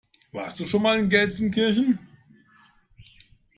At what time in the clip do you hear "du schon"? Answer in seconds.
0.59-0.81